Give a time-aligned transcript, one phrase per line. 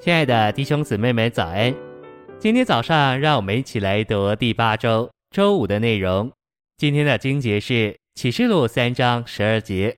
[0.00, 1.74] 亲爱的弟兄姊妹们，早安！
[2.38, 6.30] 今天早上，让我们一起来读第八周周五的内容。
[6.76, 9.96] 今天的经节是启示录三章十二节：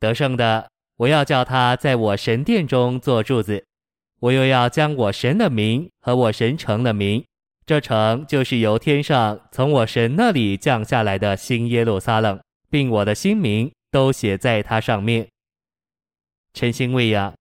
[0.00, 3.62] 得胜的，我要叫他在我神殿中做柱子；
[4.20, 7.22] 我又要将我神的名和我神城的名，
[7.66, 12.40] 这城就是由天上从我神那里降下来的新耶路撒冷，
[12.70, 15.28] 并我的新名都写在它上面。
[16.54, 17.34] 诚心喂养。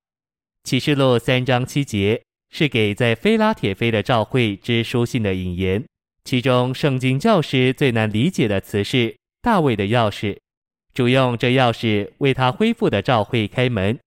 [0.63, 5.83] 启示录三章七节是给在非拉铁非的召会之书信的引言，
[6.23, 10.37] 其中圣经教师最难理解的词是大卫的钥匙，
[10.93, 13.99] 主用这钥匙为他恢复的召会开门。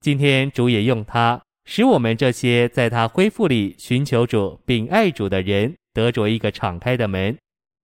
[0.00, 7.36] 今天主也用它，使我们这些在他恢复里寻求主并爱主的人得着一个敞开的门，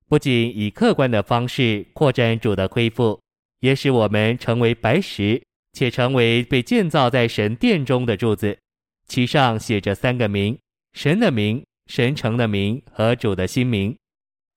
[0.09, 3.21] 不仅以客观的方式扩展主的恢复，
[3.61, 5.43] 也使我们成为白石。
[5.77, 8.59] 且成为被建造在神殿中的柱子，
[9.07, 10.59] 其上写着三个名：
[10.95, 13.95] 神的名、神城的名和主的新名。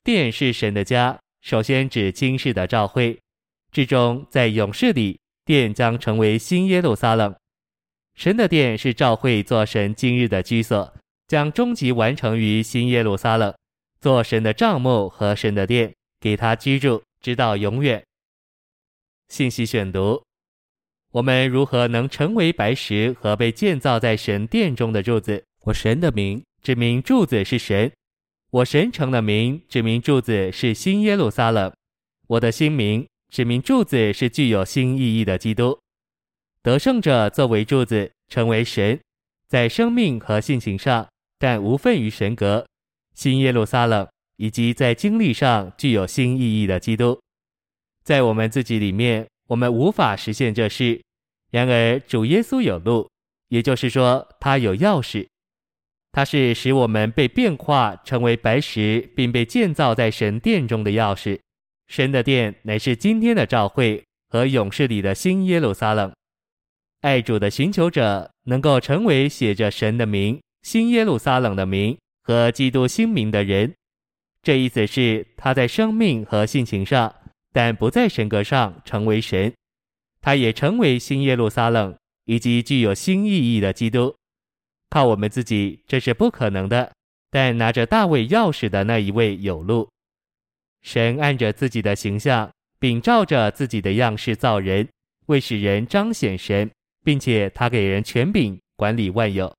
[0.02, 3.20] 殿是神的家，首先指今世的教会，
[3.70, 7.36] 至终在永世里，殿将成为新耶路撒冷。
[8.16, 10.94] 神的殿是教会做神今日的居所，
[11.28, 13.54] 将终极完成于新耶路撒冷，
[14.00, 18.02] 做神的帐幕和神的殿，给他居住，直到永远。
[19.28, 20.29] 信息选读。
[21.12, 25.44] 我们如何能成为白石和被建造在神殿中的柱子？
[25.64, 27.92] 我神的名指明柱子是神，
[28.52, 31.74] 我神城的名指明柱子是新耶路撒冷，
[32.28, 35.80] 我的新名指明柱子是具有新意义的基督。
[36.62, 39.00] 得胜者作为柱子，成为神，
[39.48, 41.08] 在生命和性情上，
[41.40, 42.64] 但无分于神格。
[43.16, 44.08] 新耶路撒冷
[44.38, 47.20] 以及在经历上具有新意义的基督，
[48.04, 49.28] 在我们自己里面。
[49.50, 51.02] 我们无法实现这事，
[51.50, 53.10] 然而主耶稣有路，
[53.48, 55.28] 也就是说，他有钥匙，
[56.12, 61.40] 他是使我们被变化成为白石，并被建造在神殿中的钥匙。
[61.88, 66.14] 神的殿乃是今天的教会和永世里的新耶路撒冷。
[67.02, 73.74] 爱主的寻求者能够成为写着神的名、新耶路撒冷的名和基督新名的人。
[74.44, 77.16] 这意思是他在生命和性情上。
[77.52, 79.54] 但不在神格上成为神，
[80.22, 84.16] 他也成为新耶路撒冷以及具有新意义的基督。
[84.90, 86.92] 靠我们自己这是不可能的，
[87.30, 89.90] 但拿着大卫钥匙的那一位有路。
[90.82, 94.88] 神按着自己的形象，并照着自己的样式造人，
[95.28, 96.70] 为使人彰显神，
[97.04, 99.54] 并且他给人权柄管理万有。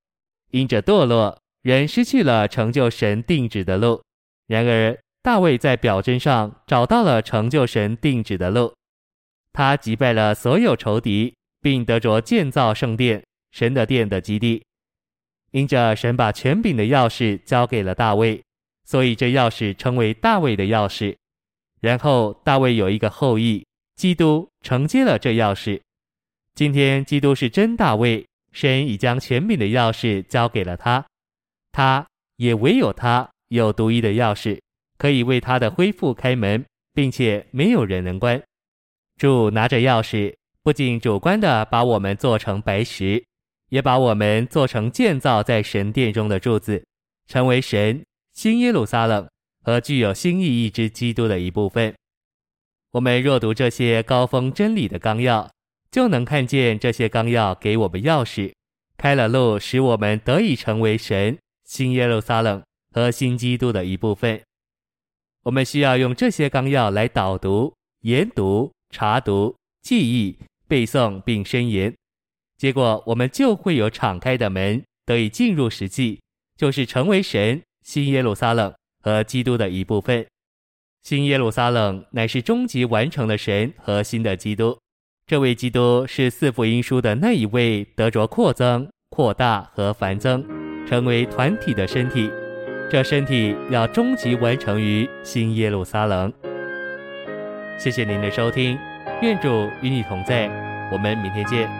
[0.51, 4.03] 因着堕落，人失去了成就神定旨的路。
[4.47, 8.75] 然而，大卫在表征上找到了成就神定旨的路，
[9.53, 14.63] 他击败了所有仇敌，并得着建造圣殿、神的殿的基地。
[15.51, 18.43] 因着神把权柄的钥匙交给了大卫，
[18.85, 21.15] 所以这钥匙称为大卫的钥匙。
[21.81, 23.67] 然后大卫有一个后裔，
[23.97, 25.81] 基督承接了这钥匙。
[26.55, 31.05] 今天基督是真大卫，神已将权柄的钥匙交给了他，
[31.73, 32.07] 他
[32.37, 34.59] 也唯有他有独一的钥匙。
[35.01, 36.63] 可以为他的恢复开门，
[36.93, 38.43] 并且没有人能关。
[39.17, 43.25] 主拿着钥匙，不仅主观地把我们做成白石，
[43.71, 46.85] 也把我们做成建造在神殿中的柱子，
[47.27, 49.27] 成为神新耶路撒冷
[49.65, 51.95] 和具有新意义之基督的一部分。
[52.93, 55.51] 我们若读这些高峰真理的纲要，
[55.91, 58.53] 就能看见这些纲要给我们钥匙，
[58.99, 64.43] 开了路，使我们得以成为神新耶路撒冷和新基督的一部分。
[65.43, 71.95] 我们需要用这些纲要来导读、研读、查读、记忆、背诵并申言，
[72.59, 76.21] 结果我们就会有敞开的门，得以进入实际，
[76.57, 80.27] 就是成为神新耶路撒冷和基督的一部分。
[81.03, 84.79] 新耶路撒冷乃是终极完成的神和新的基督，
[85.27, 90.45] 这位基督是四福音书的那一位，得着扩增、扩大和繁增，
[90.87, 92.31] 成为团体的身体。
[92.91, 96.33] 这身体要终极完成于新耶路撒冷。
[97.79, 98.77] 谢谢您的收听，
[99.23, 100.51] 愿主与你同在，
[100.91, 101.80] 我们明天见。